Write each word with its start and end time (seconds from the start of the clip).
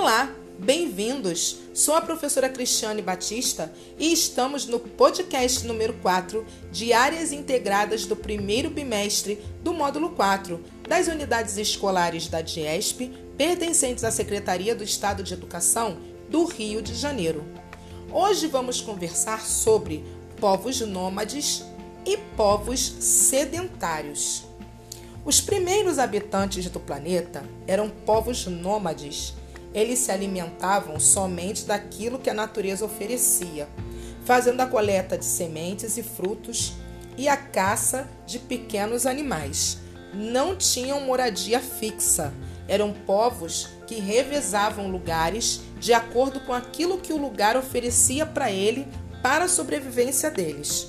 Olá, 0.00 0.32
bem-vindos! 0.60 1.56
Sou 1.74 1.92
a 1.92 2.00
professora 2.00 2.48
Cristiane 2.48 3.02
Batista 3.02 3.72
e 3.98 4.12
estamos 4.12 4.64
no 4.64 4.78
podcast 4.78 5.66
número 5.66 5.92
4 5.94 6.46
de 6.70 6.92
áreas 6.92 7.32
integradas 7.32 8.06
do 8.06 8.14
primeiro 8.14 8.70
bimestre 8.70 9.42
do 9.60 9.74
módulo 9.74 10.10
4 10.10 10.62
das 10.88 11.08
unidades 11.08 11.56
escolares 11.56 12.28
da 12.28 12.40
DIESP, 12.40 13.12
pertencentes 13.36 14.04
à 14.04 14.12
Secretaria 14.12 14.72
do 14.72 14.84
Estado 14.84 15.24
de 15.24 15.34
Educação 15.34 15.98
do 16.30 16.44
Rio 16.44 16.80
de 16.80 16.94
Janeiro. 16.94 17.44
Hoje 18.12 18.46
vamos 18.46 18.80
conversar 18.80 19.44
sobre 19.44 20.04
povos 20.40 20.80
nômades 20.80 21.64
e 22.06 22.16
povos 22.36 22.94
sedentários. 23.00 24.44
Os 25.24 25.40
primeiros 25.40 25.98
habitantes 25.98 26.70
do 26.70 26.78
planeta 26.78 27.42
eram 27.66 27.90
povos 27.90 28.46
nômades 28.46 29.34
eles 29.74 29.98
se 29.98 30.10
alimentavam 30.10 30.98
somente 30.98 31.64
daquilo 31.64 32.18
que 32.18 32.30
a 32.30 32.34
natureza 32.34 32.84
oferecia, 32.84 33.68
fazendo 34.24 34.60
a 34.60 34.66
coleta 34.66 35.16
de 35.16 35.24
sementes 35.24 35.96
e 35.96 36.02
frutos 36.02 36.74
e 37.16 37.28
a 37.28 37.36
caça 37.36 38.08
de 38.26 38.38
pequenos 38.38 39.06
animais. 39.06 39.78
Não 40.14 40.56
tinham 40.56 41.00
moradia 41.00 41.60
fixa. 41.60 42.32
Eram 42.66 42.92
povos 42.92 43.68
que 43.86 43.96
revezavam 43.96 44.90
lugares 44.90 45.62
de 45.80 45.92
acordo 45.92 46.40
com 46.40 46.52
aquilo 46.52 46.98
que 46.98 47.12
o 47.12 47.16
lugar 47.16 47.56
oferecia 47.56 48.26
para 48.26 48.50
ele 48.50 48.86
para 49.22 49.46
a 49.46 49.48
sobrevivência 49.48 50.30
deles. 50.30 50.88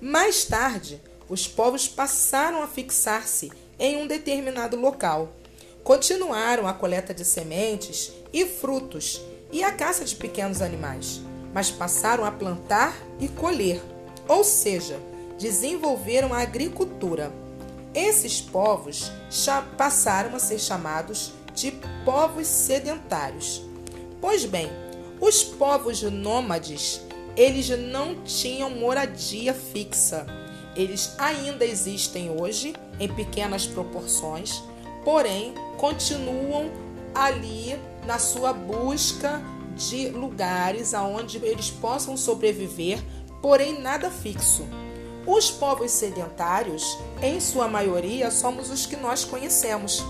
Mais 0.00 0.44
tarde, 0.44 1.00
os 1.28 1.48
povos 1.48 1.88
passaram 1.88 2.62
a 2.62 2.68
fixar-se 2.68 3.50
em 3.78 3.96
um 3.96 4.06
determinado 4.06 4.76
local 4.76 5.32
Continuaram 5.86 6.66
a 6.66 6.74
coleta 6.74 7.14
de 7.14 7.24
sementes 7.24 8.10
e 8.32 8.44
frutos 8.44 9.22
e 9.52 9.62
a 9.62 9.70
caça 9.70 10.04
de 10.04 10.16
pequenos 10.16 10.60
animais, 10.60 11.20
mas 11.54 11.70
passaram 11.70 12.24
a 12.24 12.32
plantar 12.32 12.92
e 13.20 13.28
colher, 13.28 13.80
ou 14.26 14.42
seja, 14.42 14.98
desenvolveram 15.38 16.34
a 16.34 16.40
agricultura. 16.40 17.32
Esses 17.94 18.40
povos 18.40 19.12
passaram 19.78 20.34
a 20.34 20.40
ser 20.40 20.58
chamados 20.58 21.30
de 21.54 21.70
povos 22.04 22.48
sedentários. 22.48 23.62
Pois 24.20 24.44
bem, 24.44 24.68
os 25.20 25.44
povos 25.44 26.02
nômades, 26.02 27.00
eles 27.36 27.68
não 27.68 28.24
tinham 28.24 28.70
moradia 28.70 29.54
fixa. 29.54 30.26
Eles 30.74 31.14
ainda 31.16 31.64
existem 31.64 32.28
hoje 32.28 32.74
em 32.98 33.06
pequenas 33.06 33.68
proporções, 33.68 34.60
porém 35.06 35.54
continuam 35.78 36.68
ali 37.14 37.78
na 38.04 38.18
sua 38.18 38.52
busca 38.52 39.40
de 39.76 40.08
lugares 40.08 40.94
aonde 40.94 41.36
eles 41.36 41.70
possam 41.70 42.16
sobreviver, 42.16 43.00
porém 43.40 43.80
nada 43.80 44.10
fixo. 44.10 44.66
Os 45.24 45.48
povos 45.48 45.92
sedentários, 45.92 46.98
em 47.22 47.38
sua 47.38 47.68
maioria, 47.68 48.32
somos 48.32 48.68
os 48.68 48.84
que 48.84 48.96
nós 48.96 49.24
conhecemos. 49.24 50.04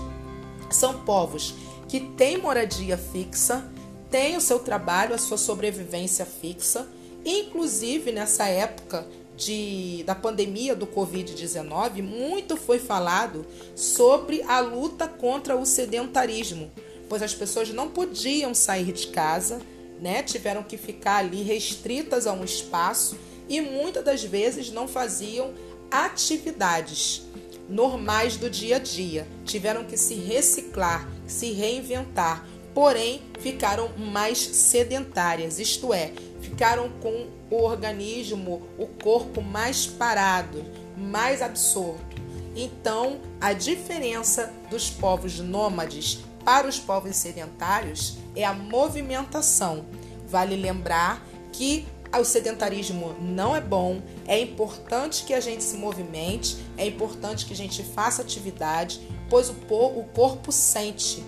São 0.71 1.01
povos 1.01 1.53
que 1.87 1.99
têm 1.99 2.39
moradia 2.39 2.97
fixa, 2.97 3.69
têm 4.09 4.35
o 4.35 4.41
seu 4.41 4.57
trabalho, 4.57 5.13
a 5.13 5.19
sua 5.19 5.37
sobrevivência 5.37 6.25
fixa, 6.25 6.87
inclusive 7.23 8.11
nessa 8.11 8.47
época 8.47 9.07
de, 9.37 10.03
da 10.03 10.15
pandemia 10.15 10.75
do 10.75 10.87
Covid-19, 10.87 12.01
muito 12.01 12.57
foi 12.57 12.79
falado 12.79 13.45
sobre 13.75 14.41
a 14.41 14.59
luta 14.59 15.07
contra 15.07 15.55
o 15.55 15.65
sedentarismo, 15.65 16.71
pois 17.07 17.21
as 17.21 17.35
pessoas 17.35 17.69
não 17.69 17.87
podiam 17.87 18.55
sair 18.55 18.91
de 18.91 19.07
casa, 19.07 19.61
né? 20.01 20.23
tiveram 20.23 20.63
que 20.63 20.75
ficar 20.75 21.17
ali 21.17 21.43
restritas 21.43 22.25
a 22.25 22.33
um 22.33 22.43
espaço 22.43 23.15
e 23.47 23.61
muitas 23.61 24.03
das 24.03 24.23
vezes 24.23 24.71
não 24.71 24.87
faziam 24.87 25.53
atividades 25.91 27.21
normais 27.69 28.37
do 28.37 28.49
dia 28.49 28.77
a 28.77 28.79
dia, 28.79 29.27
tiveram 29.45 29.83
que 29.83 29.97
se 29.97 30.15
reciclar, 30.15 31.07
se 31.27 31.51
reinventar, 31.51 32.45
porém 32.73 33.21
ficaram 33.39 33.89
mais 33.97 34.37
sedentárias, 34.37 35.59
isto 35.59 35.93
é, 35.93 36.11
ficaram 36.49 36.89
com 37.01 37.27
o 37.49 37.61
organismo, 37.63 38.61
o 38.77 38.87
corpo 38.87 39.41
mais 39.41 39.85
parado, 39.85 40.63
mais 40.95 41.41
absorto. 41.41 42.17
Então, 42.55 43.19
a 43.39 43.53
diferença 43.53 44.51
dos 44.69 44.89
povos 44.89 45.39
nômades 45.39 46.19
para 46.43 46.67
os 46.67 46.79
povos 46.79 47.15
sedentários 47.15 48.17
é 48.35 48.43
a 48.43 48.53
movimentação. 48.53 49.85
Vale 50.27 50.55
lembrar 50.55 51.25
que 51.51 51.85
o 52.17 52.23
sedentarismo 52.23 53.15
não 53.19 53.55
é 53.55 53.61
bom, 53.61 54.01
é 54.25 54.39
importante 54.39 55.23
que 55.23 55.33
a 55.33 55.39
gente 55.39 55.63
se 55.63 55.77
movimente, 55.77 56.57
é 56.77 56.87
importante 56.87 57.45
que 57.45 57.53
a 57.53 57.55
gente 57.55 57.83
faça 57.83 58.21
atividade, 58.21 59.01
pois 59.29 59.49
o 59.49 60.03
corpo 60.13 60.51
sente 60.51 61.23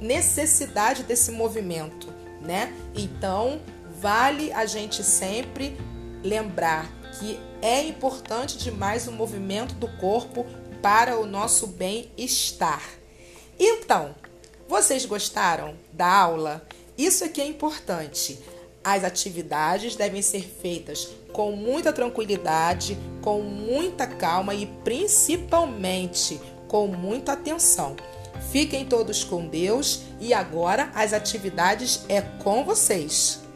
necessidade 0.00 1.02
desse 1.02 1.30
movimento, 1.30 2.08
né? 2.40 2.72
Então, 2.94 3.60
vale 4.00 4.50
a 4.52 4.64
gente 4.64 5.04
sempre 5.04 5.76
lembrar 6.22 6.90
que 7.18 7.38
é 7.60 7.82
importante 7.82 8.56
demais 8.56 9.06
o 9.06 9.12
movimento 9.12 9.74
do 9.74 9.88
corpo 9.98 10.46
para 10.80 11.18
o 11.18 11.26
nosso 11.26 11.66
bem-estar. 11.66 12.82
Então, 13.58 14.14
vocês 14.66 15.04
gostaram 15.04 15.74
da 15.92 16.10
aula? 16.10 16.66
Isso 16.96 17.24
aqui 17.24 17.40
é 17.40 17.46
importante. 17.46 18.38
As 18.82 19.04
atividades 19.04 19.94
devem 19.94 20.22
ser 20.22 20.42
feitas 20.42 21.08
com 21.32 21.52
muita 21.52 21.92
tranquilidade, 21.92 22.96
com 23.20 23.42
muita 23.42 24.06
calma 24.06 24.54
e 24.54 24.66
principalmente 24.82 26.40
com 26.66 26.86
muita 26.86 27.32
atenção. 27.32 27.94
Fiquem 28.50 28.86
todos 28.86 29.22
com 29.22 29.46
Deus 29.46 30.00
e 30.18 30.32
agora 30.32 30.90
as 30.94 31.12
atividades 31.12 32.04
é 32.08 32.22
com 32.22 32.64
vocês. 32.64 33.49